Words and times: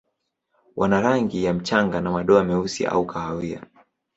Wana 0.75 1.01
rangi 1.01 1.43
ya 1.43 1.53
mchanga 1.53 2.01
na 2.01 2.11
madoa 2.11 2.43
meusi 2.43 2.85
au 2.85 3.05
kahawia. 3.07 3.67